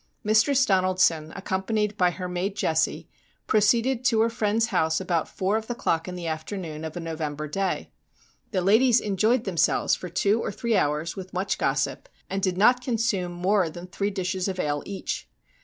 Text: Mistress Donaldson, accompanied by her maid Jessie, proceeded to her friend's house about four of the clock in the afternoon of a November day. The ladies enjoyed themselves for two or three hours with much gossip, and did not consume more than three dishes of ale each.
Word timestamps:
Mistress 0.23 0.65
Donaldson, 0.65 1.31
accompanied 1.35 1.95
by 1.95 2.09
her 2.09 2.27
maid 2.27 2.55
Jessie, 2.55 3.07
proceeded 3.45 4.03
to 4.05 4.21
her 4.21 4.31
friend's 4.31 4.65
house 4.73 4.99
about 4.99 5.29
four 5.29 5.57
of 5.57 5.67
the 5.67 5.75
clock 5.75 6.07
in 6.07 6.15
the 6.15 6.25
afternoon 6.25 6.83
of 6.83 6.97
a 6.97 6.99
November 6.99 7.47
day. 7.47 7.91
The 8.49 8.61
ladies 8.61 8.99
enjoyed 8.99 9.43
themselves 9.43 9.93
for 9.93 10.09
two 10.09 10.41
or 10.41 10.51
three 10.51 10.75
hours 10.75 11.15
with 11.15 11.33
much 11.35 11.59
gossip, 11.59 12.09
and 12.31 12.41
did 12.41 12.57
not 12.57 12.81
consume 12.81 13.31
more 13.31 13.69
than 13.69 13.85
three 13.85 14.09
dishes 14.09 14.47
of 14.47 14.59
ale 14.59 14.81
each. 14.87 15.29